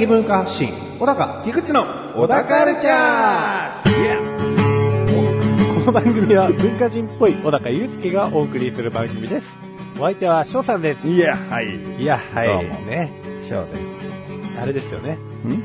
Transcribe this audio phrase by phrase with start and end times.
[0.00, 9.46] 小高的文化発信、小高、菊池の小高カルチャーこの番組は文化人っぽい小高祐介がお送りする番組です。
[9.98, 11.06] お相手は翔さんです。
[11.06, 12.02] いや、はい。
[12.02, 13.12] いや、はどうもい、ね。
[13.42, 14.58] そうです。
[14.58, 15.18] あれですよね。
[15.44, 15.62] ん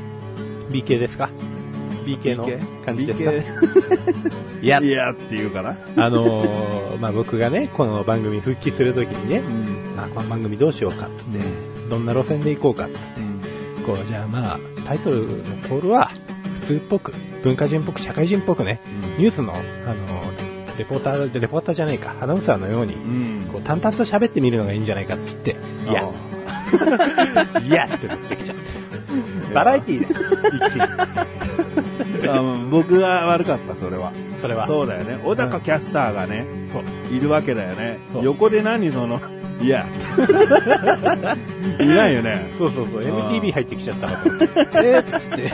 [0.70, 1.30] BK ですか
[2.04, 5.78] ?BK の BK 感じですか BK いや、いやっていうかな。
[5.96, 9.96] あのーまあ、僕がね、この番組復帰するときにね、ん。
[9.96, 11.38] まあ、この番組どうしようかっつって、
[11.88, 13.35] どんな路線で行こうかっつって、
[13.86, 16.10] こう、じゃあまあ、タイトルのコールは、
[16.60, 18.80] 普通っぽく、文化人っぽく、社会人っぽくね、
[19.16, 20.46] うんニュースの、あのー
[20.76, 23.48] レポーターで、レポーターじゃないか、アナウンサーのように、うん。
[23.50, 25.56] こう、淡々と喋ってみるのがいいんじゃないかっつって、
[25.88, 26.02] いや、
[27.64, 29.54] いやって言ってきちゃって。
[29.54, 30.06] バラエティー
[32.20, 32.28] で、
[32.70, 34.12] 僕が悪かった、それは。
[34.40, 34.66] それは。
[34.66, 35.18] そうだよね。
[35.24, 36.44] 小高キャスターがね。
[37.10, 37.98] いるわけだよね。
[38.22, 39.20] 横で何その、
[39.60, 39.86] いや、
[41.80, 42.52] いないよね。
[42.58, 44.08] そうそうそう、MTV 入ってきちゃった。
[44.82, 45.52] えーっつって。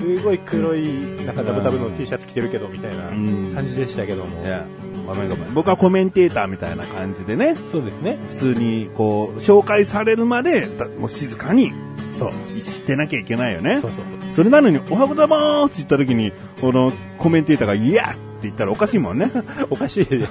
[0.00, 0.88] すごい黒い、
[1.26, 4.48] なんかダブダブの T シャツ着てるけど、みたいなうん感じでしたけどもい。
[4.48, 4.64] や、
[5.06, 5.54] ごめんごめん。
[5.54, 8.18] 僕はコメンテーターみたいな感じでね、そうですね。
[8.28, 11.72] 普通にこう、紹介されるまで、だもう静かに
[12.18, 12.60] そう。
[12.60, 13.90] してなきゃいけないよねそう。
[13.90, 14.32] そうそう。
[14.32, 19.30] それなのに、おはようございますって言った時に、このコメンテーターが、いやって言ったらおかしいもんね。
[19.70, 20.30] おかしいです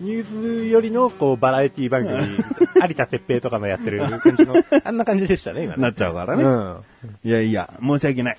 [0.00, 2.16] ニュースよりの、こう、バラエティ番組、
[2.88, 5.82] 有田哲平とかのやってる感じの、 あんな感じでしたね、今ね。
[5.82, 6.44] なっちゃうからね。
[6.44, 6.84] うん。
[7.24, 8.38] いやいや、申し訳ない。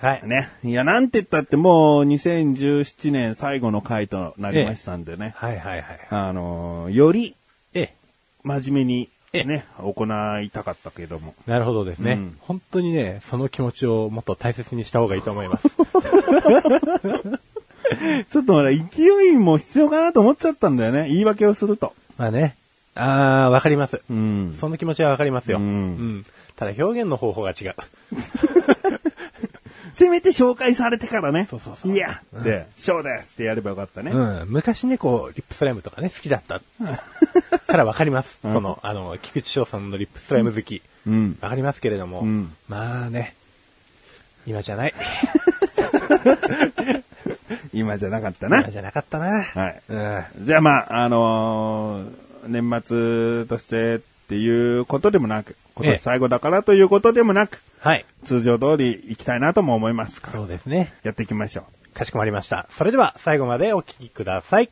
[0.00, 0.26] はい。
[0.26, 0.50] ね。
[0.62, 5.34] いや、なんて言ったってもう2017年最後の回となりましたんでね。
[5.36, 6.00] はいはいはい。
[6.10, 7.34] あのーより
[7.74, 7.94] ええ。
[8.44, 10.06] 真面目にえね、行
[10.42, 11.34] いたかったけども。
[11.46, 15.68] なるほどですね、うん本当にね、その気持ちをもっと大切にした方がいいと思います。
[18.30, 18.76] ちょっとほら、勢
[19.28, 21.08] いも必要かなと思っちゃったんだよね。
[21.08, 21.94] 言い訳をすると。
[22.16, 22.56] まあね。
[22.94, 24.00] あー、わかります。
[24.10, 24.56] うん。
[24.60, 25.58] その気持ちはわかりますよ。
[25.58, 26.26] うんうん。
[26.56, 27.74] ただ表現の方法が違う。
[29.92, 31.46] せめて紹介されてからね。
[31.50, 34.12] そうそうそういやって、ショーですってやればよかったね。
[34.12, 34.46] うん。
[34.48, 36.60] 昔ね、こう、リップスライムとかね、好きだった。
[37.66, 38.38] からわかります。
[38.42, 40.82] その、あの、菊池翔さんのリップスライム好き。
[41.06, 41.38] うん。
[41.40, 43.34] わかりますけれども、うんまあね、
[44.46, 44.94] 今じゃない。
[47.72, 48.70] 今じゃなかったな今。
[48.70, 49.42] じゃなかったな。
[49.42, 49.82] はい。
[49.88, 50.24] うん。
[50.44, 53.98] じゃあまあ、あのー年末としてっ
[54.28, 58.04] ていうことでもなく、今ええ年最後だからということでもなく、はい。
[58.24, 60.92] 通常通り行きたいなとも思いますから、そうですね。
[61.02, 61.64] やっていきましょ
[61.94, 62.66] かしこまりました。
[62.70, 64.70] それでは最後までお聞きください。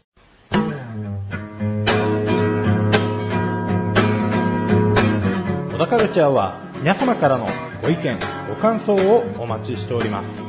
[5.73, 7.49] 小田カルチャーは皆様からの
[7.83, 8.19] ご意見、
[8.49, 10.46] ご感想をお待ちしております。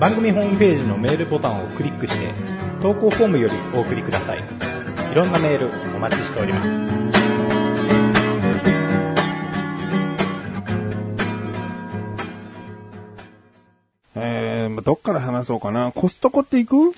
[0.00, 2.32] 番組ホームページのメールボタンをクリックして
[2.80, 4.38] 投稿フォームよりお送りください。
[4.38, 6.68] いろんなメールお待ちしております。
[6.68, 6.72] う。
[14.14, 15.90] えー、まあどっから話そうかな？
[15.90, 16.96] コストコって行く？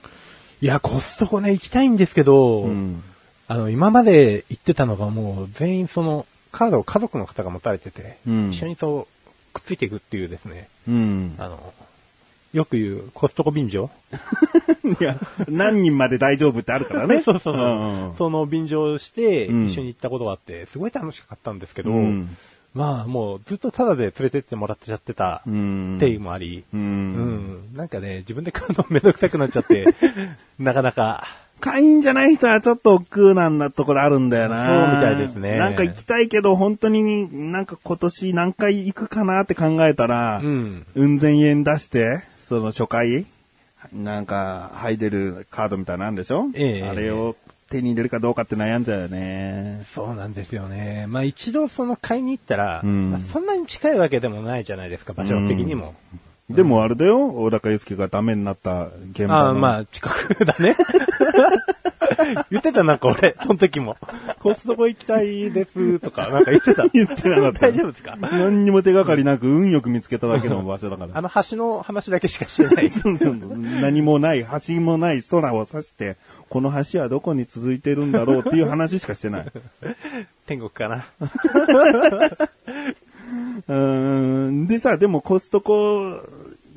[0.60, 3.03] いや、コストコね、行きたいんですけど、うん。
[3.49, 9.09] あの、今まで行ってたのがもう全員その、カードを家族の方が持たれてて、うん一緒にそ
[9.55, 11.34] う、くっついていくっていうですね、うん。
[11.39, 11.72] あの、
[12.53, 13.91] よく言うコストコ便乗？
[15.00, 15.16] いや、
[15.49, 17.22] 何人まで大丈夫ってあるからね。
[17.25, 17.66] そうそうそう。
[17.66, 22.37] んうんその便乗してうん一緒に行ったことがあって、すごい楽しかったんですけど、うん
[22.72, 25.97] まあもうずっとタダで連れてってもらっちゃってたうん。
[25.97, 26.77] っていうのもあり、う。
[26.77, 29.87] うんん、なんかね、自分で買うのめんどくさくなっちゃって、
[30.59, 31.27] なかなか、
[31.60, 34.66] 会員じゃない人はちょっと億劫なんだところあるんだよな。
[34.66, 43.27] そうみたいですねなんか行きたいけど、本当になんか今年何回行くかなって考えたら、うん、うん千円出して、その初回、
[43.92, 46.47] なんか入れるカードみたいなんでしょ？
[46.54, 47.36] ええあれを
[47.71, 49.84] 手に入れるかどうかって悩んじゃうよね。
[49.95, 51.07] そうなんですよね。
[51.09, 55.95] まあ一度その買いに行ったら、うんまあそんなに近いわけでもないじゃないですか、場所的にも。
[56.51, 59.34] でもあれだよ、小高祐介がダメになった現場の。
[59.36, 60.77] ああ、まあ近くだね。
[62.51, 63.97] 言ってたなんか俺、その時も。
[64.41, 66.86] コストコ行きたいですとか、なんか言ってた。
[66.92, 68.16] 言ってなかった大丈夫ですか？
[68.21, 71.10] 何にも手がかりなく運よく見つけただけの場所だから。
[71.18, 72.91] あの橋の話だけしかしてない。
[72.91, 73.36] そうそう
[73.80, 76.16] 何もない、橋もない空を指して、
[76.48, 79.47] この橋はどこに続いてるんだろうっていう話しかしてない。
[80.47, 81.06] 天国かな。
[83.68, 86.21] うーんでさ、でもコストコ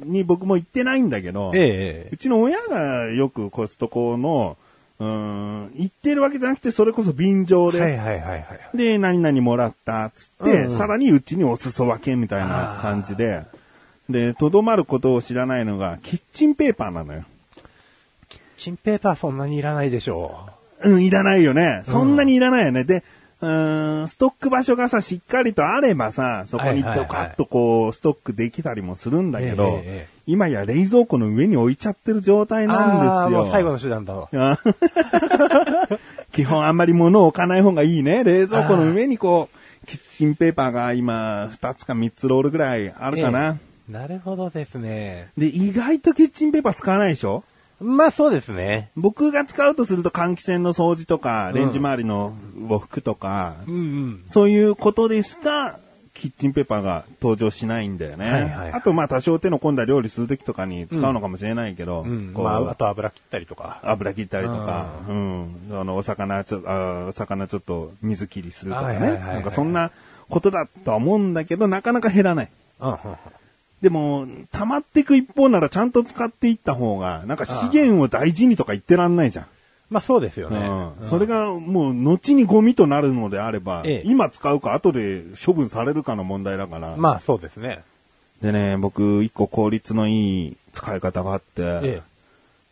[0.03, 4.57] に僕も行ってないんだけど、ええうちの親がよくコストコの、
[4.99, 8.77] うーん、行ってるわけじゃなくて、それこそ便乗で、はいはいはいはい。
[8.77, 13.43] で、何々もらったっつって、うんうんさらにうちにお裾分けみたいな感じで、
[14.09, 17.23] で、とどまることを知らないのが、キッチンペーパーなのよ。
[18.57, 20.49] チンペーパーそんなにいらないでしょ
[20.83, 21.83] うん、いらないよね。
[21.85, 22.83] そんなにいらないよね。
[22.83, 23.03] で、
[23.43, 29.83] うーん、ストック場所がさ、しっかりとあればさ、そこにドカッとこう、ストックできたりもするんだけど、
[30.25, 32.67] 今や冷蔵庫の上に置いちゃってる状態う。
[32.67, 33.49] なんですよ。
[33.51, 34.29] 最後の手段だわ。
[34.33, 34.59] あ
[36.31, 38.23] 基本あんまり物を置かない方がいいね。
[38.23, 43.57] 冷蔵庫の上にこう、キッチンペーパーが今、2つか3つロールぐらいあるかな。
[43.59, 45.27] ええなるほどですね。
[45.37, 47.43] で、意外とキッチンペーパー使わないでしょ？
[47.83, 48.91] まあそうですね。
[48.95, 52.33] 僕が使うとすると換気扇の掃除とか、うんレンジ周りの
[52.69, 54.23] を拭くとか、うんうん。
[54.29, 55.79] そういうことでしか、
[56.13, 58.31] キッチンペーパーが登場しないんだよね。
[58.31, 62.31] はいはいはいあと、まあ、多少手の込んだ料理するときとかに使うのかもしれないけど、うん。
[62.33, 63.81] こうまあ、あと油切ったりとか。
[63.83, 65.55] 油切ったりとか、うん。
[65.71, 68.99] あの、お魚ちょ、あお魚ちょっと水切りするとかね。
[68.99, 69.91] なんかそんな
[70.29, 72.49] ことだとは思うんだけど、なかなか減らない。
[72.79, 72.97] うんうん
[73.83, 79.45] でも、溜まっていく一方ならちゃんと使っていった方が、なんか資源を大事にとか言ってらんないじゃん。
[79.89, 80.57] まあそうですよね。
[81.01, 86.95] うんそれがもう後にゴミとなるのであれば、ええ今使うか後で処分されるかの問題だから。
[86.97, 87.83] まあそうですね。
[88.41, 92.01] でね、僕一個効率のいい使い方があって、ええ。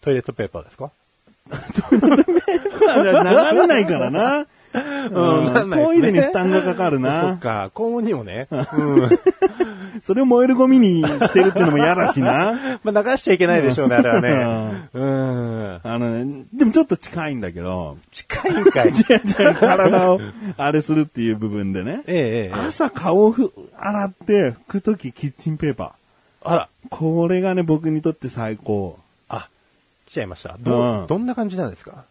[0.02, 0.90] トイレットペーパーですか？
[1.92, 2.00] 流
[3.60, 4.46] れないからな。
[4.74, 7.38] うんトイレに負担がかかるそっな。
[7.38, 8.48] か、肛門にもね。
[8.52, 9.10] うん。
[10.02, 12.80] それを燃えるゴミに捨てるっていうのも嫌だしな。
[12.84, 14.90] まあ流しちゃいけないでしょうね、あれはね。
[14.94, 15.80] うん。
[15.84, 18.90] あのね、でもちょっと近いんだけど、近いんかい。
[18.90, 20.20] 違う違う体を
[20.58, 22.04] あれするっていう部分でね。
[22.08, 22.54] ええええ。
[22.54, 25.94] 朝顔をふ洗って拭くときキッチンペーパ
[26.44, 26.70] あら。
[26.86, 26.88] ー。
[26.90, 28.98] これがね、僕にとって最高。
[29.30, 29.50] あ、
[30.08, 30.56] 来ちゃいました。
[30.60, 32.06] どどんな感じなんですか？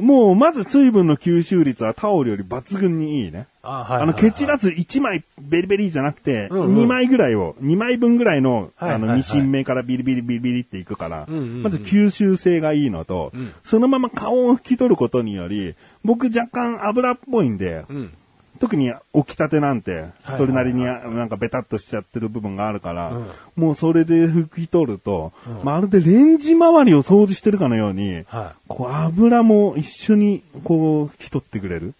[0.00, 3.46] もう、まず水分の吸収率はタオルより抜群にいいね。
[3.62, 15.74] あはいあの、ケチらず1枚ベリベリじゃなくて、うんうん2枚ぐらいを、2枚分ぐらいの、あの、はいはいはいミシン目からビリビリビリビリっていくから、まず吸収性がいいのと、うんそのまま顔を拭き取ることにより、
[16.04, 18.12] 僕若干油っぽいんで、うん。
[18.60, 23.26] 特に起きたてなんて、はいそれなりになんかベタっとしちゃってる部分があるから、うん
[23.56, 31.94] もうそれで拭き取ると、うんまるでレンジ周りを掃除してるかのように、はこう油も一緒にこう拭き取ってくれる。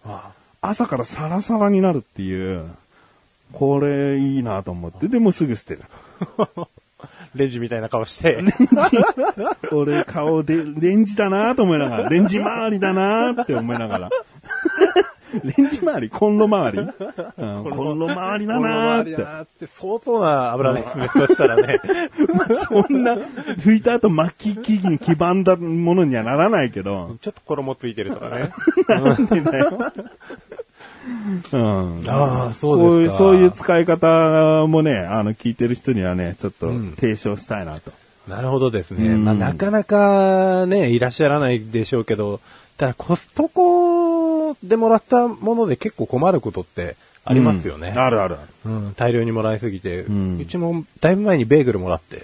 [0.61, 2.69] 朝からサラサラになるっていう、
[3.51, 5.81] これいいなと思って、でもすぐ捨てる。
[7.33, 8.43] レンジみたいな顔して。
[9.71, 14.09] 俺顔でレンジだなと思いながら、レンジ周りだなって思いながら。
[15.43, 16.79] レンジ周りコンロ周り、
[17.37, 19.11] うん、コンロ周りだなーって。
[19.11, 21.79] この周りだなって相当な油ですね、そしたらね。
[22.67, 23.15] そんな、
[23.57, 28.51] 拭いた後巻き機に黄ばんだものにはならないけど、ちょっと衣ついてるとかね。
[28.87, 29.93] なんでだよ。
[31.51, 32.03] うん。
[32.07, 33.17] ああ、そうですか。
[33.17, 37.91] こういう、そういう使い方もね、あの、聞いてる人にはね、ちょっとうん提唱したいなと。
[38.27, 39.09] なるほどですね。
[39.09, 42.39] うんまあ、なかなかね、いらっしゃらないでしょうけど、
[42.77, 47.89] ただコストコでもらったもので結構困ることってありますよね。
[47.89, 48.37] うんあるある。
[48.65, 52.23] うん、大量にもらいすぎて、ううんちもだいぶ前にベーグルもらって、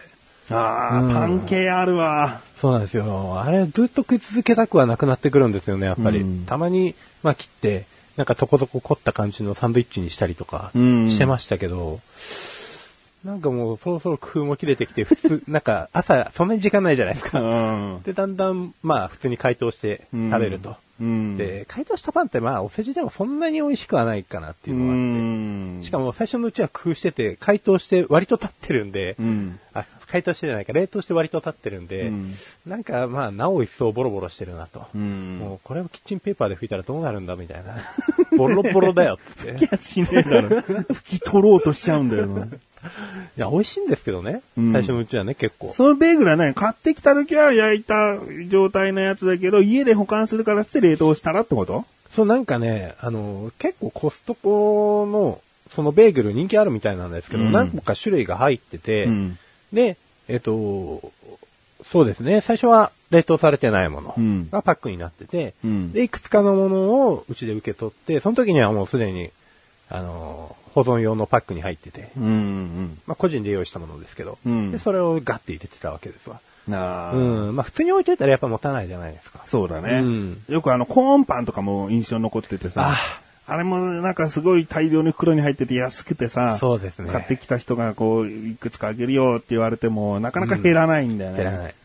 [0.50, 2.42] ああ、うんパン系あるわ。
[2.56, 3.40] そうなんですよ。
[3.40, 6.22] あれずっと食い続けたくはなくなってくるんですよね、やっぱり。
[6.22, 7.86] うんたまに、まあ切って、
[8.16, 12.00] なんかとことこ凝った感じのサンドイッチにしたりとかうんしてましたけど、
[13.24, 17.40] なんかもうそろそろ工夫も切れてきて、普通、 なんか朝そんなに時間ないじゃないですうか。
[17.40, 18.02] ん。
[18.04, 20.76] で、だんだん、まあ普通に解凍して食べると。
[21.00, 21.38] うん。
[21.38, 25.02] で、解凍したパンってまあお世辞でもそんなに美味しくはないかなっていうのがあって。
[25.02, 25.04] う
[25.80, 25.82] ん。
[25.84, 29.60] しかも最初のうちは工夫してて、解凍して割と経ってるんで、うん。
[29.74, 32.34] あ、解凍してじゃないか、冷凍して割と経ってるんで、うん
[32.66, 34.86] なんかまあ、なお一層ボロボロしてるなと。
[34.96, 35.38] うん。
[35.40, 37.76] もうこれをキッチンペーパーで拭いたらどうなるんだみたいな。
[38.38, 39.52] ボロボロだよって。
[39.64, 40.50] いや、しねえだろ。
[40.60, 42.48] 拭き取ろうとしちゃうんだよな。
[43.38, 44.42] いや、美味しいんですけどね。
[44.58, 45.72] うん最初のうちはね、結構。
[45.72, 48.18] そのベーグルはね、買ってきた時は焼いた
[48.50, 51.86] 状態のやつだけど、家で保管するからっつって冷凍したらってこと？
[52.12, 55.40] そう、なんかね、あの、結構コストコの、
[55.76, 59.38] そのベーグル人気あるみたいなんですけど、うん何個か種類が入ってて、うん。
[59.72, 61.12] で、えっと、
[61.92, 66.78] そうですね、最初は冷凍されてないものうんがパックになってて、うんで、いくつかのもの
[67.10, 69.30] をうちで受け取って、その時にはもうすでに、
[69.90, 72.24] あの、保存用のパックに入ってて、うん。
[72.26, 73.00] うん。
[73.08, 76.40] まあ個人で用意したものですけど、うんで、それをガッて入れてたわけですわ。
[76.68, 77.56] なあ、うん。
[77.56, 79.44] まあ普通に置いといたらやっぱ持たないじゃないですか。
[79.48, 91.38] そうだね、うんよくあの、コーンパンとかも印象に残っててさ、ああれもなんかすごい大量に袋に入ってて安くてさ、そうですね買ってきた人がこう、いくつかあげるよって言われても、なかなか減らないんだよね。
[91.38, 91.76] 減らない。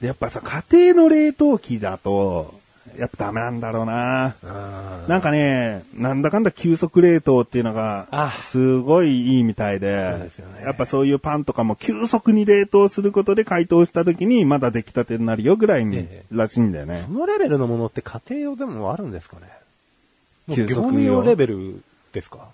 [0.00, 2.59] で、やっぱさ、家庭の冷凍機だと、
[2.98, 4.34] やっぱダメなんだろうな。
[4.44, 10.64] あなんかね、なんだかんだ急速冷凍っていうのがあ、すごいいいみたいで、そうですよね。
[10.64, 17.04] やっぱそういうパンとかも急速に冷凍することで解凍した時にまだ出来たてになるよぐらいに、えらしいんだよね。
[17.06, 17.12] そ。
[17.12, 20.54] のレベルのものって家庭用でもあるんですかね？
[20.54, 21.82] 急速用レベル
[22.12, 22.48] ですか？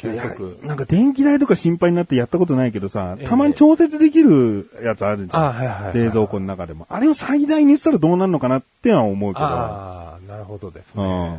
[0.00, 0.58] 急いや速。
[0.62, 5.44] なんか電気代とか心配になってやったことないけどさ、ええたまに調節できるやつあるじゃん。
[5.44, 6.86] あはいはいはい冷蔵庫の中でも。
[6.88, 9.46] あれを最大にしたらどうなるのかなっては思うけど。
[9.46, 11.04] ああ、なるほどですね。
[11.04, 11.38] うん。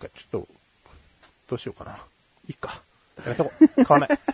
[0.00, 0.48] そっかちょっと、
[1.48, 1.98] どうしようかな。
[2.48, 2.80] いいか。
[3.24, 3.84] やめとこう。
[3.84, 4.18] 買わない。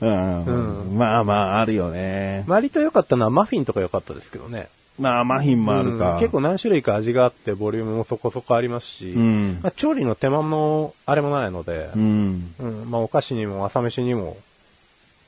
[0.00, 0.98] うん。
[0.98, 2.44] まあまあ、あるよね。
[2.46, 4.68] 割と良かったのはマフィンとか良かったですけどね。
[4.98, 6.14] まあ、マフィンもあるか。
[6.14, 12.54] うん結構何種類か味があって、ボリュームもそこそこありますし、うんまあ、調理の手間もあれもないのでう、ん。
[12.58, 14.36] うんまあ、お菓子にも朝飯にも、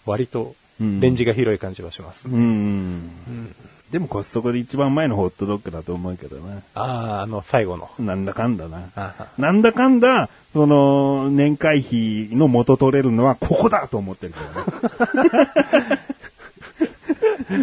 [0.04, 2.28] 割とうんレンジが広い感じはします。
[2.28, 3.10] うん。
[3.92, 6.62] でもコストコで一番前のホットドッグだと思うけどね。
[6.74, 7.90] ああ、あの、最後の。
[7.98, 8.88] なんだかんだな。
[8.96, 15.50] あなんだかんだ、その、年会費の元取れるのはここだと思ってるけどね。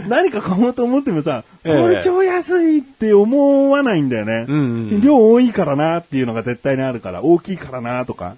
[0.10, 4.46] 何か買おうと思ってもさ、こええれ超安いって思わないんだよね。
[4.48, 4.64] うんう
[4.98, 8.36] ん量多いからなっていうのが絶対にあるから、大きいからなとか。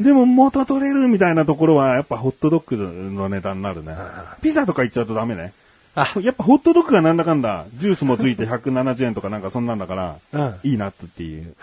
[0.00, 3.94] でも元取れるみたいなところはやっぱホットドッグの値段になるね。
[4.42, 5.52] ピザとか行っちゃうとダメね。
[5.94, 10.54] あ、やっぱホットドッグがなんだかんだ、ジュースもついて170円とかなんかそんなんだから、うん。
[10.62, 11.54] いいなっていう。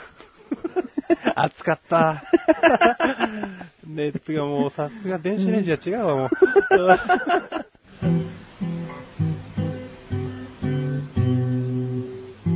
[1.36, 2.24] 暑かった。
[3.88, 6.30] 熱がもうさすが電子レンジは違うわ、もう。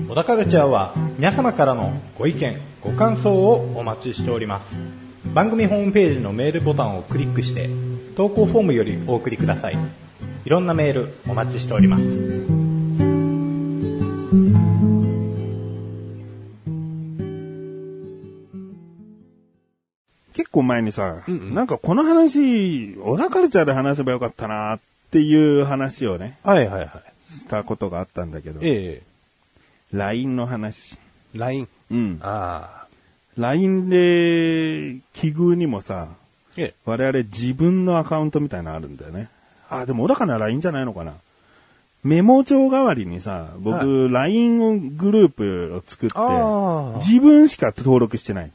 [0.10, 4.66] 小田カルチャーは皆様からのご意見、ご感想をお待ちしております。
[5.34, 7.70] 番組ホームページのメールボタンをクリックして、
[8.16, 9.78] 投稿フォームよりお送りください。
[10.46, 12.04] いろんなメールお待ちしております。
[20.34, 24.80] 結構前にさ、うんうんなんかこの話、オラカルチャーで話せばよかったなっ
[25.12, 26.92] ていう話をね、はいはいはい。
[27.32, 29.08] したことがあったんだけど、ええ
[29.94, 30.98] LINE の話。
[31.34, 31.68] LINE。
[31.92, 32.20] うん。
[32.22, 32.88] ああ。
[33.38, 36.10] LINE で、奇遇にもさ、
[36.58, 36.74] ええ。
[36.86, 39.30] 我々自分のアカウントみたいなのあるんだよね。
[39.70, 41.14] あ、でも小高なら LINE じゃないのかな。
[42.04, 46.18] メモ帳代わりにさ、僕、LINE をグループを作って。
[47.06, 48.52] 自分しか登録してない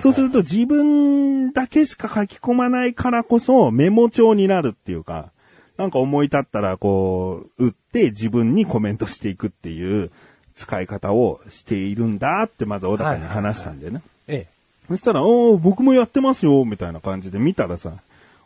[0.00, 5.31] そうすると自分だけしか書き込まないからこそメモ帳になるっていうか、
[5.76, 10.10] なんか思い立ったらこう、打って自分にコメントしていくっていう
[10.54, 14.02] 使い方をしているんだってまず小高に話したんだよね。
[14.28, 14.52] ええ。
[14.88, 17.94] そしたら、おー僕もやってますよ、みたいな感じで見たらさ、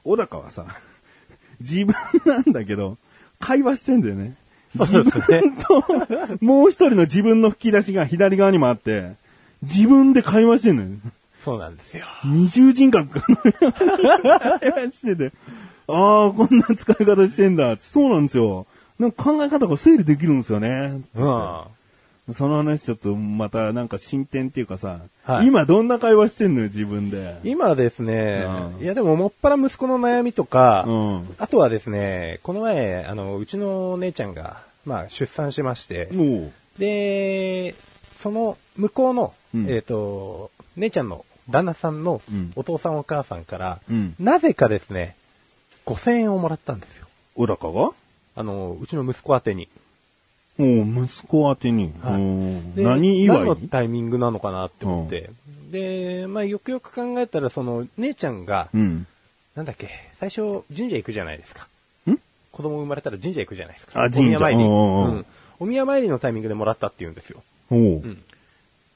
[0.05, 0.67] 小高はさ、
[1.61, 2.99] 自分なんだけど、
[3.41, 4.35] 会話してんだよね。
[4.77, 5.43] そうですね。
[5.67, 5.85] と、
[6.41, 9.13] もう一人の自分の吹き出しが左側にもあって、
[9.63, 10.89] 自分で会話してんのよ。
[11.43, 12.05] そうなんですよ。
[12.25, 13.73] 二重人格のように
[14.61, 15.33] 会話してて、
[15.89, 17.77] ああ、こんな使い方してんだ。
[17.79, 18.67] そうなんですよ。
[18.99, 21.03] なんか考え方が整理できるんですよね。
[21.15, 22.35] うん。
[22.35, 27.39] その話ちょっとまたなんか進展っていうかさ、はい今どんな会話してんのよ、自分で。
[27.45, 31.35] 今ですね、うんいやでももっぱら息子の悩みとか、うん。
[31.39, 36.09] あとはですね、この前、あの、うちの姉ちゃんが、まあ、出産しまして、
[36.79, 37.75] で、
[38.19, 44.15] その向こうの、うんえっ、と、姉ちゃんの旦那さんのうんお父さんお母さんから、うん。
[44.19, 45.15] なぜかですね、
[45.87, 47.07] 5000円をもらったんですよ。
[47.37, 47.93] 小高が
[48.35, 49.69] あの、うちの息子宛てに。
[50.59, 51.93] おう息子宛てに。
[52.03, 53.39] はい何祝い？
[53.39, 55.31] 何のタイミングなのかなって思って。
[55.71, 59.07] で、まあ、よくよく考えたら、その、姉ちゃんが、うん。
[59.55, 59.89] なんだっけ、
[60.19, 61.69] 最初、神社行くじゃないですか。
[62.11, 62.19] ん？
[62.53, 64.03] 子供生まれたら神社行くじゃないですか。
[64.03, 64.65] あ神社お宮参り。
[64.65, 65.27] おうん
[65.59, 67.43] お宮参りのタイミングでもらったって言うんですよ。
[67.71, 67.79] おう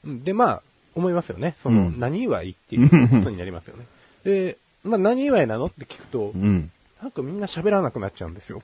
[0.09, 0.61] んで、まあ、
[0.95, 1.55] 思いますよね。
[1.63, 3.85] その、うん何祝いっていうことになりますよね。
[4.25, 6.71] で、まあ、何祝いなのって聞くとう、ん。
[7.01, 8.61] なんかみんな喋らなくなっちゃうんですよ。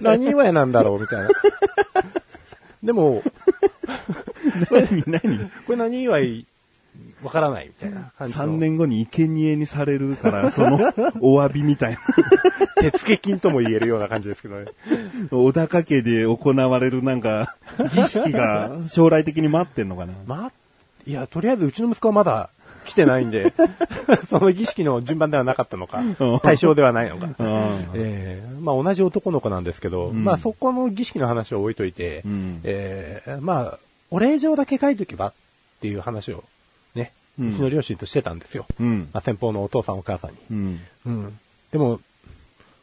[0.00, 1.28] 何祝いなんだろうみたいな。
[2.82, 3.22] でも、
[4.70, 5.50] 何何？
[5.66, 6.46] これ何祝い、
[7.22, 8.44] わからないみたいな感じの。
[8.44, 10.76] 3年後に生贄にされるから、その
[11.20, 12.00] お詫びみたいな。
[12.80, 14.66] 手付金とも言えるような感じですけどね。
[15.30, 17.56] 小高家で行われるなんか、
[17.92, 20.14] 儀式が将来的に待ってんのかな？
[20.26, 20.52] まあ、
[21.06, 22.50] いや、とりあえずうちの息子はまだ
[22.88, 23.52] 来てないんで、
[24.30, 27.26] その儀式の順番ではなかったのかうん、対象ではないのか。
[27.26, 27.56] うん
[27.94, 33.78] ええまあ同じ男の子なんですけど、んまあそこの儀式の話を置いといて、うんええまあ、
[34.10, 35.32] お礼状だけ書いとけばっ
[35.80, 36.42] ていう話を
[36.94, 38.66] ね、ううんちの両親としてたんですよ。
[38.80, 39.08] うん。
[39.12, 40.36] まあ、先方のお父さんお母さんに。
[40.50, 40.80] うん。
[41.06, 41.38] うん。
[41.70, 42.00] でも、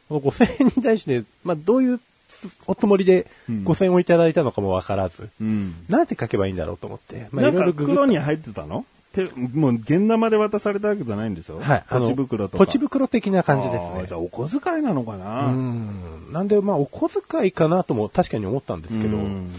[0.08, 5.74] この5000円に対して、まあどういうつおつもりでうん5000円をいただいたのかもわからず、うん。
[5.88, 7.28] なんて書けばいいんだろうと思って。
[7.32, 8.84] まあ、ないんかろいろググった袋に入ってたの？
[9.16, 11.84] てもう、現玉で渡されたわけじゃないんでしょはい。
[11.88, 12.64] ポチ袋とか。
[12.64, 14.14] ポチ袋的な感じですねじ。
[14.14, 16.32] ゃあ、お小遣いなのかなうん。
[16.32, 19.52] なんで、まあ、お小遣いかなとも確かに思ったんですけど、うん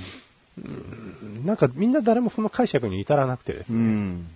[1.45, 4.27] なんかみんな誰もその解釈に至らなくてですうね、ん。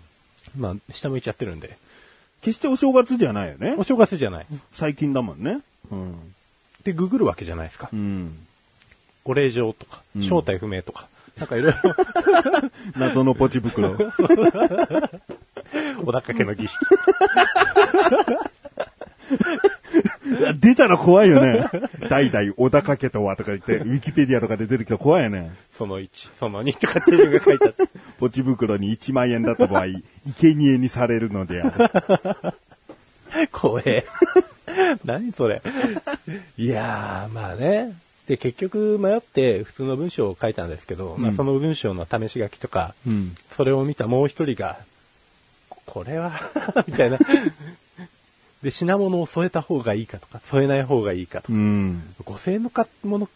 [0.56, 1.78] まあ、下向いちゃってるんで、
[2.42, 3.84] 決してお正月じゃないよねお。
[3.84, 4.46] 正月じゃない。
[4.72, 5.62] 最近だもんね。
[5.92, 6.16] うん。
[6.84, 7.90] で、ググるわけじゃないですか。
[7.92, 8.36] うん。
[9.24, 11.08] ご令状とか、うん正体不明とか、
[11.42, 11.80] なんかいろいろ、
[12.98, 13.98] 謎のポチ袋。
[16.06, 16.78] おだかけの儀式。
[20.60, 21.66] 出たら怖いよね。
[22.10, 25.52] 代々小高家とはとか言って、ウィキペディアとかで出てきたら怖いよね。
[25.78, 27.90] その1、その2とかっていうのが書いてあって。
[28.20, 29.86] ポチ袋に1万円だった場合、
[30.40, 33.48] 生贄にされるのである。
[33.52, 34.06] 怖え。
[35.04, 35.62] 何それ。
[36.58, 37.96] いやー、まあね。
[38.32, 43.36] で、結局迷って普通の文章を書いたんですけど、まあうんその文章の試し書きとか、うん。
[43.58, 44.78] それを見たもう一人が、
[45.68, 46.32] ここれは、
[46.88, 47.20] みたいな。
[48.64, 52.02] で、品物を添えた方がいいかとか、添えない方がいいかとか、うん。
[52.24, 53.30] 5000円の買もの、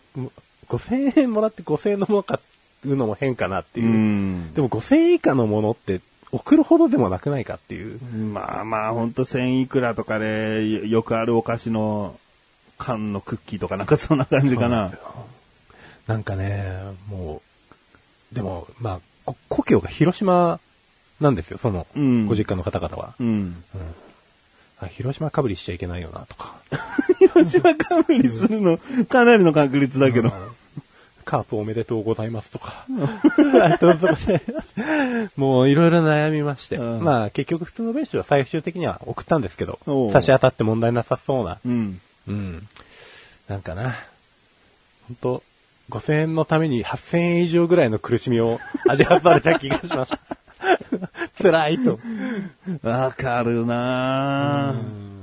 [0.70, 2.40] 5000円もらって5000円のもの買
[2.86, 3.90] うのも変かなってういう。
[3.90, 4.54] ん。
[4.54, 6.00] でも5000円以下のものって
[6.32, 8.00] 送るほどでもなくないかっていう。
[8.32, 12.18] まあまあ、ほんと1000いくらとかで、よよくあるお菓子の
[12.78, 14.92] 缶のクッキーとかなんかそんな感じかな。
[16.08, 16.64] なんかね、
[17.08, 17.42] も
[18.32, 20.60] う、でも、まあ、こ故郷が広島
[21.20, 23.16] なんですよ、その、うんご実家の方々は。
[23.20, 23.64] うん。
[24.80, 26.56] あ広島かぶりしちゃいけないよな、とか。
[27.20, 28.78] 広島かぶりするの、
[29.08, 30.32] かなりの確率だけど。
[31.26, 32.86] カープおめでとうございますとか。
[35.36, 36.78] もういろいろ悩みまして。
[36.78, 39.80] うんまあ結局普通の弁士は最終的には送ったんですけど
[40.14, 41.58] 差し当たって問題なさそうな。
[41.66, 42.00] うん。
[42.28, 42.68] うん。
[43.48, 43.96] なんかな。
[45.08, 45.44] 本当
[45.90, 48.60] 5000円のために8000円以上ぐらいの苦しみを
[48.90, 50.20] 味わわれた気がしました。
[51.42, 52.00] 辛いと。
[52.82, 55.16] わかるなぁ。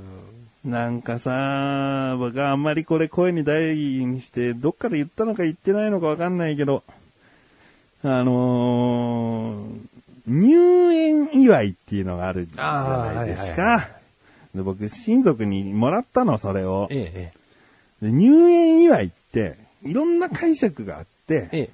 [0.63, 6.83] なんかさ、僕はあんまりこれ声に大にして、どっから言ったのか言ってないのかわかんないけど、
[8.01, 13.89] あのー、入園祝いっていうのがあるじゃないですか。
[14.55, 16.87] で僕、親族にもらったの、それを。
[16.91, 17.31] え
[18.01, 21.69] え、で入園祝いって、いろんな解釈があって、ええ、え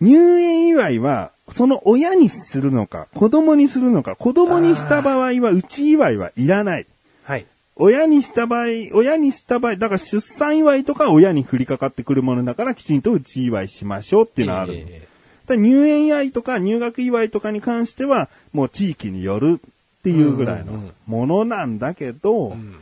[0.00, 6.86] 入園祝いは、その親にするのか、子供にするのか、子供にした場合は、うち祝いはいらない。
[7.24, 7.46] はい。
[7.76, 14.74] 親にした場合、親にした場合、だから出産祝いとか親に降りかかってくるものだから、きちんとうち祝いしましょうっていうのはある。
[14.74, 15.14] ええ
[15.46, 19.60] ただ入園祝いとか入学祝いとかに関しては、もう地域による
[20.04, 22.76] っていうぐらいのうんうんものなんだけど、うん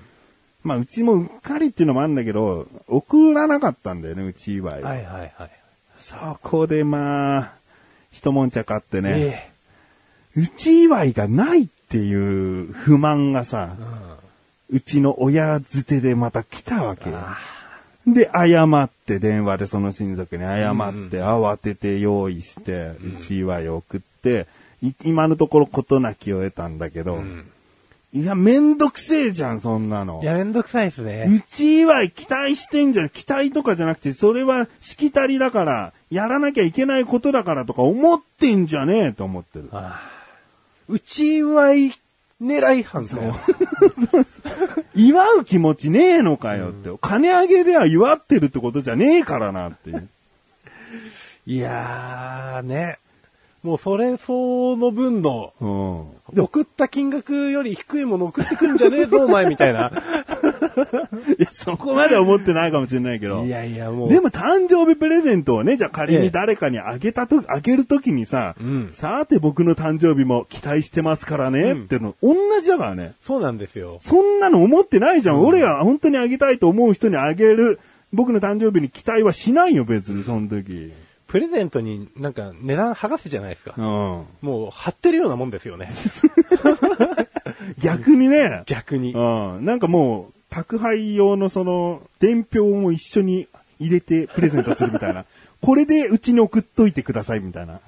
[0.65, 4.91] まあうちもうっかりっていうのもあるんだけど、送らなかったんだよね、うち祝いは。
[4.91, 5.51] はいはいはい。
[5.99, 7.53] そこでまあ、
[8.13, 9.53] 一悶着あってね。
[10.37, 13.77] えうち祝いがないっていう不満がさ
[14.71, 17.17] え、うちの親づてでまた来たわけよ。
[17.19, 17.39] あ
[18.07, 24.45] で、謝って電話でその親族に謝うんって、慌てて用意して、うち祝いを送って、い
[25.05, 27.51] 今のところ事なきを得たんだけど、ーうん
[28.15, 30.27] いや、めんどくせえじゃん、そんなのい。
[30.27, 31.27] や、めんどくさいですね。
[31.35, 33.09] うち祝い期待してんじゃん。
[33.09, 39.71] 期待とかじゃなくて、それはしきたりだから、やらなきゃいけないことだからとか思ってんじゃねえと思ってる。
[40.89, 41.93] うち祝い
[42.43, 43.35] 狙い犯だよ。
[44.95, 46.91] 祝う気持ちねえのかよって。
[47.01, 50.07] 金あげりゃ祝ってるってことじゃねえからなっていう。
[51.47, 52.99] いやーね。
[53.63, 56.43] もうそれ相の分の、うん。
[56.43, 59.03] 送った金額より低いもの送ってくんじゃね？
[59.03, 59.93] えぞ、お前みたいな。
[61.39, 63.45] いや、そこまでは思ってないかもしれないけど。
[63.45, 64.09] いやいや、もう。
[64.09, 73.13] でも誕生日プレゼントをね、じゃあ仮ええに誰かにあげたと、あげるときにさ、うんさて僕の誕生日も期待してますからね、うんっての、同じだからね。
[73.21, 73.99] そうなんですよ。
[74.01, 75.45] そんなの思ってないじゃん。
[75.45, 77.79] 俺が本当にあげたいと思う人にあげる、
[78.13, 80.93] 僕の誕生日に期待はしないよ、別に、その時。
[81.33, 83.73] プレゼントになんか値段剥がすじゃないですか。
[83.79, 84.27] うん。
[84.43, 85.89] もう貼ってるようなもんですよね。
[87.81, 89.15] 逆にね、逆に。
[89.15, 89.19] う
[89.59, 89.65] ん。
[89.65, 93.49] なんかもう、宅配用のその、伝票も一緒に
[93.81, 95.25] 入れてプレゼントするみたいな。
[95.63, 97.77] これでうちに送っといてくださいみたいな。
[97.77, 97.81] い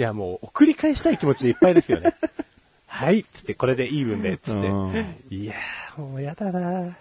[0.00, 2.14] や、もう送り返したい気持ちでいっぱいですよね。
[2.86, 5.16] はい、つって、これでいい分で、つってうん。
[5.30, 6.96] いやー、もうやだな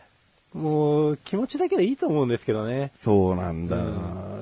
[0.55, 2.91] もう、気持ちだけでいいと思うんですけどね。
[2.99, 3.75] そうなんだ。
[3.75, 3.83] だ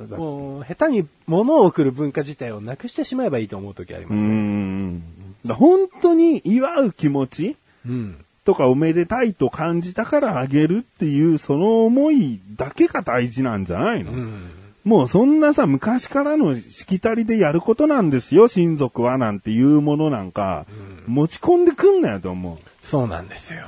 [0.06, 4.28] もう、下手に物を送る文化自体をなくしてしまえばいいと思う時ありうますね。
[4.28, 5.04] ん。
[5.46, 8.18] だ本当に祝う気持ちうん。
[8.44, 14.52] とかおめでたいと感じたからあげるっていうその思いだけが大事なんじゃないの、うん。
[14.84, 20.68] もうそんなさ、昔からのしきたりでやることなんですよ、親族は、なんていうものなんか、
[21.08, 23.63] 持ち込んでくんなよと思そうなんですよ。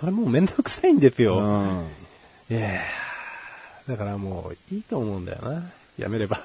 [0.00, 1.24] それもうめんどくさいんですう。
[1.24, 1.38] よ。
[1.38, 1.84] うん。
[2.50, 2.80] ー
[3.88, 5.62] だからもういいと思うんだよな。
[5.98, 6.40] やめれば。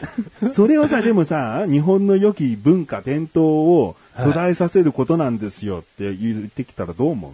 [0.52, 7.32] それをさ、でもさ、日本の良き文化、伝統を途絶えさせることなんですよって言ってきたらどう思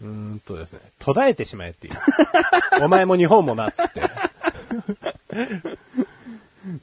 [0.00, 0.80] う、うーんとですね。
[1.00, 1.94] 途絶えてしまえっていう。
[2.84, 3.82] お前も日本もなって。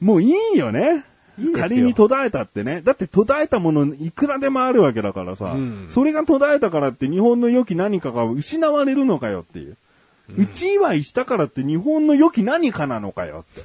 [0.00, 1.04] もういいよね。
[1.38, 2.82] いい仮に途絶えたってね。
[2.82, 9.76] だって途絶えたものいくらでもあるわけだからさ、うんそれが途絶えたからって日本の良き何かが失われるのかよっていう。
[10.36, 13.64] うち祝いしたからって日本の良き何かなのかよっ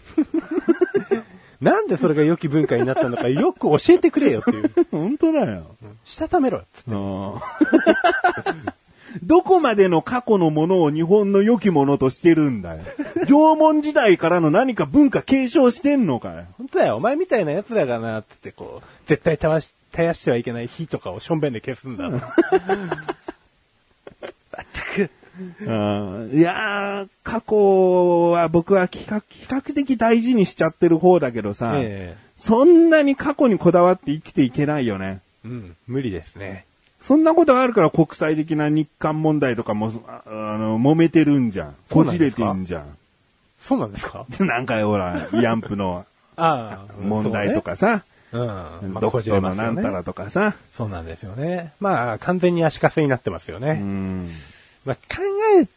[1.08, 1.21] て。
[1.62, 4.71] なんでそれが良き文化になったのかよく教えてくれよっていう。
[4.91, 5.76] 本当だよ。
[6.06, 6.91] したためろっつって。
[6.91, 7.34] うん
[9.24, 12.84] どこまでの過去のものを日本の良きものとしてるんだよ。
[13.28, 16.45] 縄文時代からの何か文化継承してんのかよ。
[16.58, 22.10] 本当だよ、お前みたいな奴らがな、つってこう、絶対絶やし絶やしてはいけない火とかをしょんべんで消すんだ。
[22.10, 22.21] まっ
[24.71, 25.10] たく。
[25.62, 35.22] うんいやー、過去は僕は比較比較的大事にしちゃってる方だけどさ、えそんなに過去にこだわって生きていけないよね。
[35.46, 36.66] えうん、無理ですね。
[37.02, 41.76] そんなことがあるから国際的な日韓問題とかも、ああの、揉めてるんじゃん。
[41.90, 42.98] こじれてんじゃん。
[43.60, 44.26] そうなんですか？
[44.40, 44.84] なんか？
[44.86, 48.52] ほら、ヤンプのああ、問題とかさ、そうね。
[48.84, 48.94] うん。
[48.94, 49.42] まあ、ドクト。
[49.42, 51.74] のなんたらとかさ、そうなんですよね。
[51.80, 53.80] まあ、完全に足かせになってますよね。
[53.82, 54.30] うん。
[54.86, 55.22] まあ、考
[55.60, 55.67] え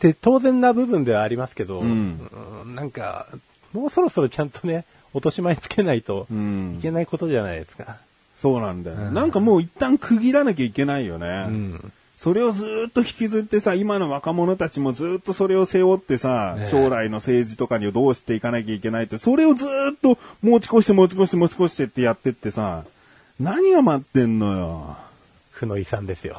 [0.00, 2.30] て当然な部分ではありますけど、うん
[2.64, 3.26] うんなんか、
[3.72, 4.84] もうそろそろちゃんとね、
[5.14, 7.98] 落とし前つけないとうんいけないことじゃないですか。
[8.36, 8.96] そうなんだよ。
[8.96, 11.46] うんなんかもう一旦区切らなきゃいけないよね。
[11.48, 11.92] うん。
[12.18, 22.84] それをずーっと引きずってさ、今の若者たちもずーっとそれを背負ってさ、ねえ将来の政治とかにどうしていかなきゃいけないって、それをずーっと持ち越して持ち越して持ち越してってやってってさ、
[23.38, 24.96] 何が待ってんのよ。
[25.58, 26.36] 負の遺産ですよ。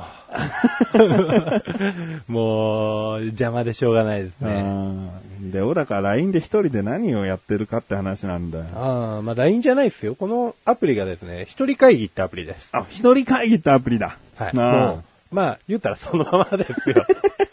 [2.28, 4.52] もう、邪魔でしょうがないですね。
[4.52, 5.10] うん
[5.52, 8.66] で、小高 LINE で一人で何をやってるかって話なんだよ。
[8.76, 10.16] ああ、まあ LINE じゃないですよ。
[10.16, 12.70] このアプリがですね、一人会議ってアプリです。
[12.74, 14.18] あ、一人会議ってアプリだ。
[14.36, 14.52] はい。
[14.58, 14.98] あ
[15.32, 17.06] まあ、言ったらそのままですよ。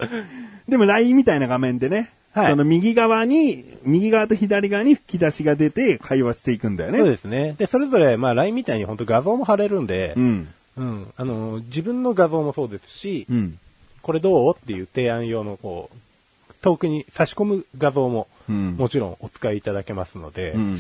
[0.69, 6.99] でも LINE みたいな画面でね、はいその右側に、右側と左側に吹き出しが出て会話していくんだよね。
[6.99, 7.55] そうですね。
[7.57, 10.49] で、それぞれ、まあ LINE みたいに本当画像も貼れるんで、うん。
[10.77, 11.13] うん。
[11.17, 13.59] あの、自分の画像もそうですし、うん。
[14.03, 20.79] これどうっていう提案用のこう、遠くに差し込む画像も、うんもちろんお使いいただけますので、うん。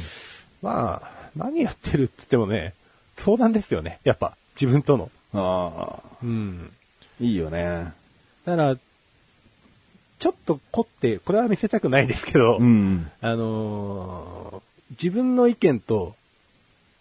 [0.63, 2.75] まあ、何やってるって言ってもね、
[3.17, 3.99] 相談ですよね。
[4.05, 5.11] やっぱ、自分との。
[5.35, 6.71] ああ、うん。
[7.21, 7.93] いいよね。
[8.45, 8.77] だから、
[10.19, 13.11] ちょっと凝って、これは見せたくないですけど、うん。
[13.21, 16.15] あのー自分の意見と、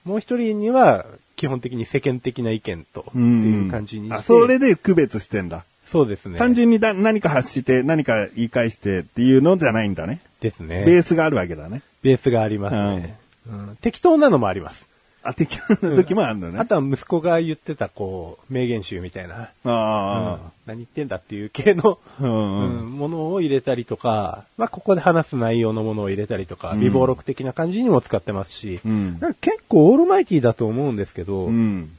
[0.06, 1.06] もう一人には
[1.36, 5.66] 基本的に世間的な意見と、っていう感じにして、あ、それで区別してんだ。
[5.92, 6.40] そうですね。
[6.40, 10.20] 単純にだ何か発して、何か言い返してっていうのじゃないんだね。
[10.42, 10.84] ですね。
[10.86, 11.82] ベースがあるわけだね。
[12.02, 13.18] ベースがありますね。
[13.48, 14.88] うん適当なのもあります。
[15.26, 16.60] あ、適当な時もあるのね。
[16.60, 22.80] あとは息子が言ってた、こう、名言集みたいな、ああ、何言ってんだっていう系の、うんうん。
[22.80, 26.80] うんものを入れたりとか、まあ、ここで話す内容のものを入れたりとか、うん。
[26.80, 28.80] 微暴録的な感じにも使ってますし、
[29.42, 31.90] 結構オールマイティーだと思うんですけど、うん。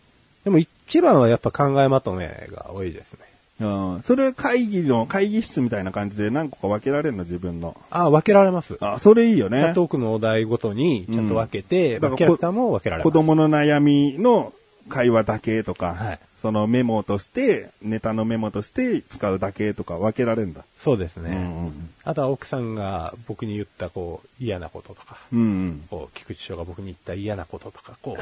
[0.44, 3.18] でも一番はやっぱ考えまとめが多いですね。
[3.60, 4.02] うん。
[4.02, 7.76] それ会議の、会議室みたいな感じで何個か分けられるの、自分の。
[7.90, 8.76] あ、分けられます。
[8.80, 9.72] あ、それいいよね。
[9.74, 13.12] トークのお題ごとにちゃんと分けて、うんだからキャラクターも分けられます。
[13.12, 14.52] 子供の悩みの
[14.88, 20.64] 会話だけとか、はいそのメモとして、ネタのメモとして使うだけとか分けられるんだ。
[20.76, 21.30] そうですね。
[21.30, 25.40] うんあとは奥さんが僕に言ったこう嫌なこととか、うん。
[25.40, 28.16] うんこう菊池翔が僕に言った嫌なこととか、こ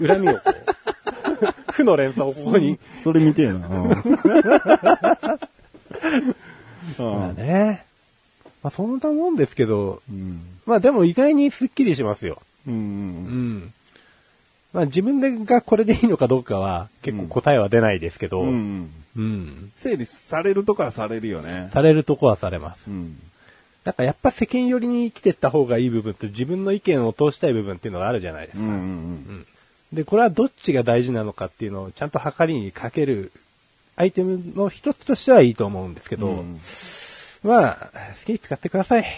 [0.00, 0.54] う、恨みをこう、
[1.72, 2.78] 負の連鎖をここに。
[3.00, 3.54] それ見てえな。
[3.58, 3.98] うん
[6.98, 7.84] まあね。
[8.62, 10.40] まあそんなもんですけど、うん。
[10.66, 12.40] まあでも意外にスッキリしますよ。
[12.66, 12.74] うん。
[12.74, 13.72] うん。
[14.72, 18.90] まあ自分でがこれでいいのかどうかは結構答えは出ないですけど、ううん。
[19.16, 19.72] ん。
[19.76, 21.70] 整理されるとかはされるよね。
[21.72, 22.82] されるとこはされます。
[22.88, 23.18] うん。
[23.84, 28.64] なんかやっぱ世間寄りに生きてった方がいい部分と自分の意見を通したい部分っていうのがあるじゃないですか。
[28.64, 29.46] うんうん
[29.92, 33.32] で、これはどっちが大事なのかっていうのをちゃんと測りにかける
[33.96, 36.38] アイテムの一つとしてはいいと思うんですけど、うん。
[36.38, 36.60] うん
[37.42, 37.76] まあ、
[38.20, 39.04] 好きに使ってください。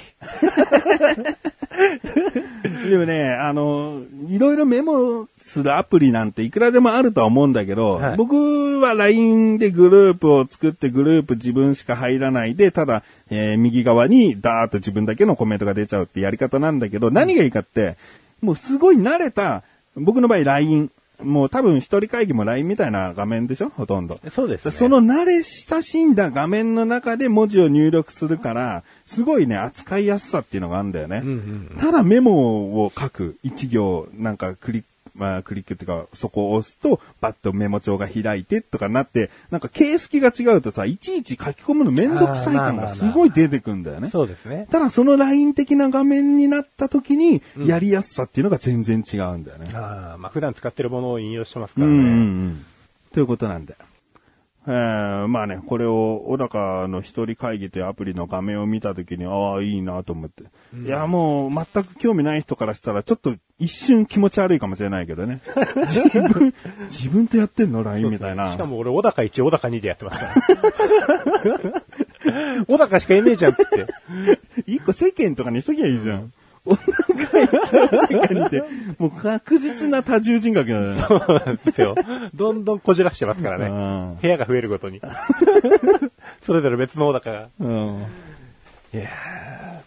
[2.88, 17.96] でもね、あの、いろいろメモするアプリなんていくらでもあるとは思うんだけど、はい僕は LINE でグループを作ってグループ自分しか入らないで、ただ、えー右側にダーッと自分だけのコメントが出ちゃうってやり方なんだけど、何がいいかって、
[18.42, 19.62] もうすごい慣れた、
[19.96, 20.90] 僕の場合 LINE。
[21.22, 23.68] もう多分一人会議も LINE みたいな画面でしょ？
[23.68, 24.18] ほとんど。
[24.32, 24.70] そうですね。
[24.70, 31.20] その慣れ親しんだ画面の中で文字を入力するから、すごいね、扱いやすさっていうのがあるんだよね。
[31.22, 31.32] うんう
[31.74, 34.86] んただメモを書く一行、なんかクリック、
[35.20, 44.08] まあクリックっていうか、そこを押すと、バッとメモ帳が開いてとかなって、なんか形式が違うとさ、いちいち書き込むのめんどくさい感がすごい出てくんだよね。
[44.08, 44.66] そうですね。
[44.70, 49.70] ただそのライン的な画面になった時に、やりやすさっていうのが全然違うんだよね。
[49.74, 52.12] ああ、まあ普段使ってるものを引用してますからうんうんうね。
[52.52, 52.66] ん。
[53.12, 53.78] ということなんだよ。
[54.66, 60.44] えー、まあね、これを、小高の一人会議というアプリの画面を見たときに、ああ、いいなと思って。
[60.84, 65.40] いや、もう、全く興味ない人からしたら、ちょっと一瞬気持ち悪いかもしれないけどね。
[65.88, 66.54] 自分、
[66.90, 68.52] 自分とやってんの ?LINE みたいな。
[68.52, 71.82] しかも俺、小高1、小高2でやってますから。
[72.68, 73.62] 小高しかいねえじゃんって。
[74.66, 76.32] 一個世間とかにしときゃいいじゃん。
[76.64, 76.82] 女が
[77.42, 78.50] 一応中にい。
[78.50, 78.62] て、
[78.98, 80.94] もう確実な多重人格だよ。
[80.96, 81.94] そうなんですよ。
[82.34, 84.18] どんどんこじらしてますからね。
[84.20, 85.00] 部屋が増えるごとに。
[86.42, 87.48] それぞれ別の小高が。
[87.60, 88.06] うん。
[88.92, 88.96] い。
[88.98, 89.08] や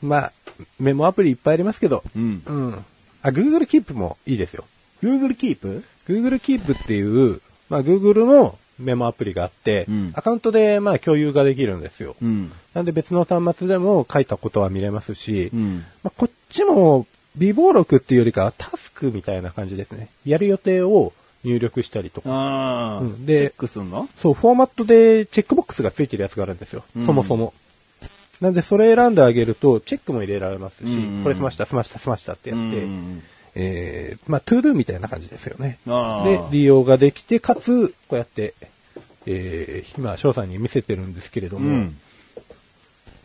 [0.01, 0.31] ーまあ、
[0.79, 1.33] メモアプリい。
[1.33, 1.53] っぱい。
[1.55, 2.03] ありますけど。
[2.15, 2.41] うん。
[2.45, 2.85] うん。
[3.21, 4.35] あ、Google Keep もい。
[4.35, 4.37] い。
[4.37, 4.65] ですよ。
[5.01, 5.83] Google Keep?
[6.07, 7.01] Google Keep ってい。
[7.01, 12.15] う、まあ Google のメモアプリがあって、うんアカウントでまあ共有ができるんですよ。
[12.21, 12.51] うん。
[12.73, 15.85] なんで別の端末でも書いたことは見れますし、うん。
[16.03, 20.09] まあ、こっちも備忘録っていうよりかはタスクみたいな感じですね。
[20.25, 22.99] やる予定を入力したりとか。
[23.01, 24.07] うんでチェックすんの？
[24.21, 26.83] そう、フォーマットでチェックボックスがついてるやつがあるんですよ。
[26.95, 27.53] うんそもそも。
[28.41, 33.23] なんでそれ選んであげると、チェックも入れられますし、うんこれしました、しました、しましたってやって、うん
[33.55, 35.77] えー、まあ、 ToDo みたいな感じですよね。
[35.85, 38.53] で、利用ができて、かつ、こうやって、
[39.25, 41.97] えー、今、翔さんに見せてるんですけれども、うん。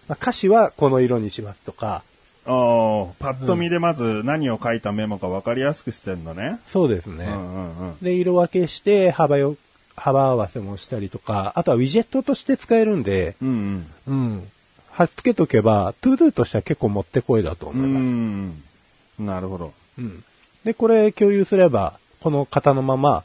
[0.08, 2.02] まあ、歌詞はこの色にしますとか、
[2.46, 6.58] ああ、パッと見でまず何を書いたメモか分かりやすくしてんのね。
[6.68, 7.26] そうですね。
[7.26, 7.96] うんうんうん。
[8.00, 9.56] で、色分けして、幅よ、
[9.96, 14.48] 幅合わせもしたりとか、あとはウィジェットとして使えるんで、うんうん。
[14.90, 17.84] 貼っつけとけば、 ToDo としては結構もってこいだとうん。
[17.84, 18.04] 思います。
[18.04, 19.26] うん。
[19.26, 19.74] なるほど。
[19.98, 20.24] うん。
[20.64, 23.24] で、これ共有すれば、この型のまま、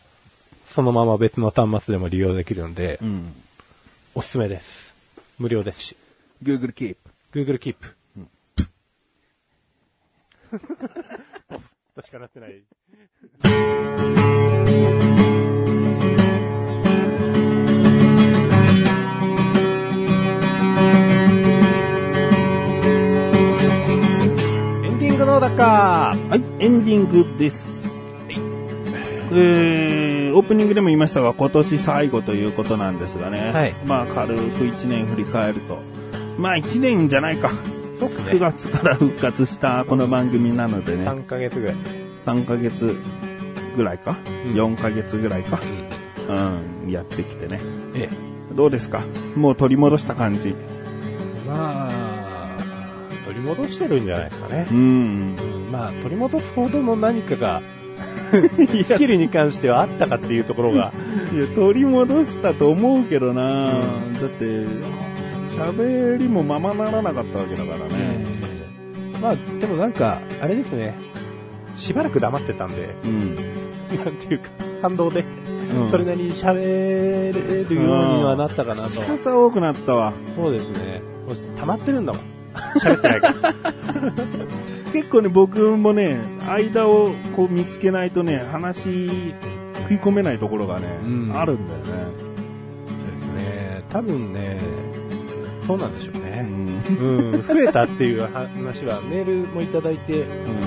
[0.74, 3.34] そのまま別の端末でも利用できるんで、うん。
[4.16, 4.94] おすすめです。
[5.40, 5.96] 無料ですし。
[6.44, 6.98] Google Keep。
[7.34, 7.76] Google Keep。
[11.96, 12.64] としかなってない。
[25.40, 27.84] だかはい、エンディングです。
[29.36, 33.52] えー、オープニングでも言いましたが、今年最後ということなんですがね。
[33.52, 35.80] はいまあ、軽く1年振り返ると。
[36.38, 37.52] まあ、1年じゃないか。
[38.00, 38.40] そうっす9ね。
[38.40, 41.06] 月から復活したこの番組なのでね。
[41.08, 41.76] 3ヶ月ぐらい。
[42.26, 42.96] 3ヶ月
[43.76, 45.60] ぐらいか、うん ?4 ヶ月ぐらいか、
[46.86, 47.60] うん、やってきてね。
[47.96, 48.54] ええ。
[48.56, 49.02] どうですか？
[49.36, 50.54] もう取り戻した感じ。
[51.48, 51.93] まあ、
[53.44, 54.74] 戻してるんじゃないですかねう。
[54.74, 54.78] ん。
[54.78, 54.80] う
[55.70, 57.62] んまあ、取り戻すほどの何かが、
[58.86, 60.92] スキルに関してはあったかっていうところが、
[61.34, 64.46] いや、取り戻したと思うけどな、だって、
[65.56, 68.26] 喋りもままならなかったわけだからね。
[69.22, 70.96] まあ、でもなんか、あれですね、
[71.76, 73.36] しばらく黙ってたんで、うん。
[73.98, 74.50] なんていうか、
[74.82, 75.24] 反動で、う
[75.88, 77.32] んそれなりに喋れ
[77.64, 78.90] るようにはなったかなと。
[78.90, 80.14] 口数多くなったわ。
[80.36, 81.02] そうですね。
[81.58, 82.33] 溜まってるんだもん。
[82.80, 83.54] 喋ってないから。
[84.94, 89.08] 結構ね、僕もね、間をこう見つけないとね、話
[89.90, 91.86] 食い込めないところがね、うんあるんだよね。
[92.16, 93.84] そうですね。
[93.92, 94.60] 多分ね、
[95.66, 96.42] そうなんでしょううね。
[96.42, 96.84] ん。
[97.00, 100.26] うん、増えたっていう話はメールもいただいて、う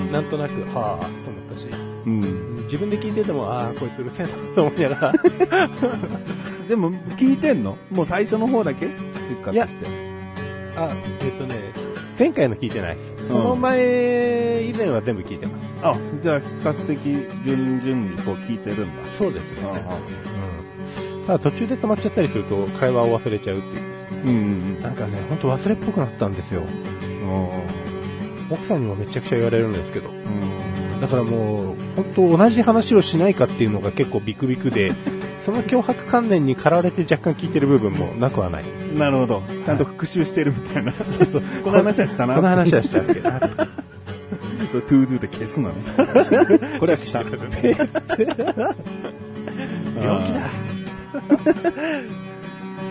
[0.09, 1.67] んなんとなく、はぁ、と思ったし、
[2.05, 2.63] うん。
[2.65, 5.13] 自分で聞いてても、ああ、こいつうるせえな、と思いながら、
[6.67, 7.77] でも、聞いてんの？
[7.91, 8.87] もう最初の方だけ？
[8.87, 9.85] 復活して。
[10.75, 10.89] あ、
[11.21, 11.55] えっとね、
[12.17, 13.27] 前回の聞いてないです。
[13.27, 15.65] その前、以前は全部聞いてます。
[15.83, 16.99] あ、じゃあ比較的
[17.43, 19.03] 順々にこう聞いてるんだ。
[19.17, 19.61] そうですね。
[19.63, 19.99] あ
[21.19, 21.25] うん。
[21.27, 23.97] ただ途中で止まっちゃったりすると、会話を忘れちゃうっていう。
[24.25, 26.61] うんうんなんかね、ほんと忘れっぽくなったんですよ。
[26.61, 28.53] うん。
[28.53, 30.09] 奥さんにもめちゃくちゃ言われるんですけど。
[30.09, 31.01] うん。
[31.01, 34.93] だからもう、本当同じ話をしないかっていうのが結構ビクビクで、
[35.47, 38.65] その脅迫観念に駆られて若干聞いてる部分もなくはない。
[38.97, 39.41] なるほど。
[39.65, 40.91] ちゃんと復習してるみたいな。
[40.91, 42.35] この話はしたな。
[42.35, 43.39] この話はしたっけな。
[43.39, 45.75] そう、 ToDo で消すのね。
[46.81, 47.19] これはした。
[47.31, 47.47] 病気
[50.33, 50.49] だ。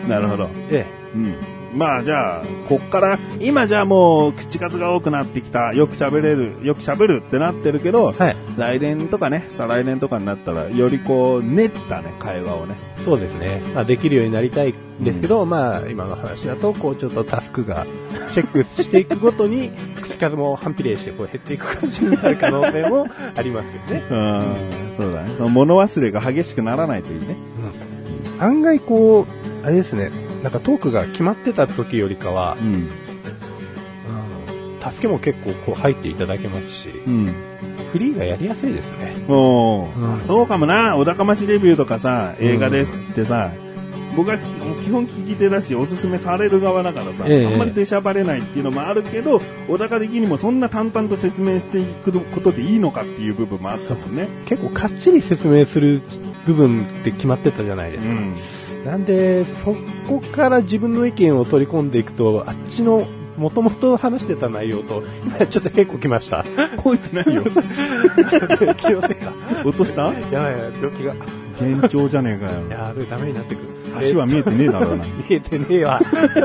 [0.08, 0.48] なるほど。
[0.70, 1.34] えうん。
[1.76, 12.74] まあじゃあ、こっから、今じゃあもう口数が多くなってきた、よく喋れる、よく喋るってなってるけど、はい来年とかね、再来年とかになったら、よりこう、練ったね、会話をね。
[12.98, 13.60] えそうですね。
[13.74, 17.86] まあ、できるようになりたいんですけど、まあ、今の話だと、こう、ちょっとタスクが
[18.32, 24.04] チェックしていくごとに、口数も反比例して、こう、減っていく感じになる可能性も ありますよね。
[24.10, 24.54] うん、
[24.96, 25.34] そうだね。
[25.36, 27.36] その物忘れが激しくならないといいね。
[28.40, 29.26] 案外こ
[29.62, 30.10] う、あれですね、
[30.42, 32.88] なんかトークが決まってた時よりかはう、ん。
[34.90, 37.34] 助けも結構こう入っていただけますし、うん。
[37.92, 39.16] フリーがやりやすいですね。
[39.26, 43.50] もう、うんそうかもな、お高ましレビューとかさ、映画ですってさ、
[44.16, 44.42] 僕はき
[44.84, 54.28] 基本聞き手だし、おすすめされる側だからさ、ええあんまり出しゃばれないっていうのもあるけど、小高的にもそんな淡々と説明していくことでいいのかっていう部分もあったもんね。
[54.46, 56.00] 結構かっちり説明する
[56.46, 58.12] 部分って決まってたじゃないですか。
[58.12, 58.34] うん。
[58.86, 59.74] なんで、そ
[60.08, 66.44] こから自分の意見を取り込んでいくと、あっちの元々話してた内容と、今ちょっと結構きました。
[66.76, 67.42] こう言ってないよ。
[68.78, 69.32] 気のせいか。
[69.64, 70.04] 落とした？
[70.04, 71.14] やばいやばい、病気が。
[71.60, 72.60] 幻聴じゃねえかよ。
[72.70, 73.68] やべえ、ダメになってくる。
[73.98, 75.04] 足は見えてねえだろうな。
[75.28, 76.00] 見えてねえわ。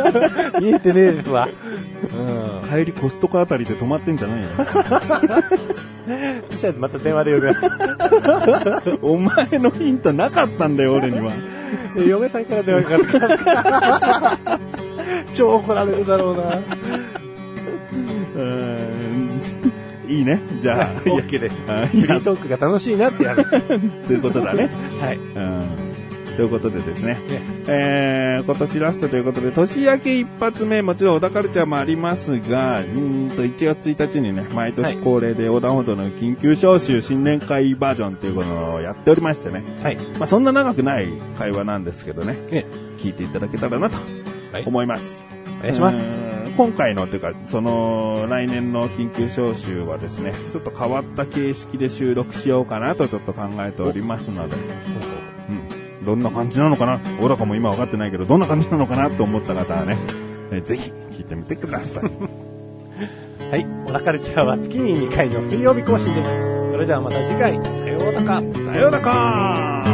[0.61, 1.47] 見えてねえですわ。
[2.63, 2.69] うん。
[2.69, 4.47] 帰りコストコあたりで止まってんじゃないよ。
[6.51, 7.53] そしたらまた電話で呼びま
[8.81, 8.97] す。
[9.01, 11.31] お前のヒントなかったんだよ、俺には。
[11.95, 14.59] で 嫁さんから電話かかってきますから。
[15.33, 16.41] 超怒られるだろうな。
[18.35, 19.41] うーん
[20.09, 20.41] いいね。
[20.61, 21.55] じゃあ、いや OK です。
[21.67, 23.45] あフリートークが楽しいなってやる。
[24.07, 24.69] ということだね。
[24.99, 25.17] はい。
[25.17, 25.90] うん
[26.41, 39.97] ということでですね、ねえー、今年ラストということで、年明け一発目、もちろん小田カルチャーもありますが、うーんと1月1日にね、毎年恒例で横断歩道の緊急招集新年会バージョンということをやっておりましてね、はい。
[40.17, 42.65] まあそんな長くない会話なんですけどね、え
[42.97, 43.97] 聞いていただけたらなと
[44.51, 44.63] はい。
[44.65, 45.23] 思います。
[45.59, 46.31] お願いします。
[46.57, 55.30] 今回のというか、その来年の緊急招集はですね、ちょっと変わった形式で収録しようかなとちょっと考えておりますので、うん、
[56.05, 56.99] どんな感じなのかな？
[57.19, 59.97] 小高も今分かってないけど、どんな感じなのかなと思った方はね、
[60.51, 62.03] えーぜひ聞いてみてください。
[63.51, 63.65] はい。
[63.87, 66.29] 小田カルチャーは月に2回の水曜日更新です。
[66.71, 67.59] それではまた次回、さ
[67.89, 68.41] ようなら。
[68.63, 69.90] さようなら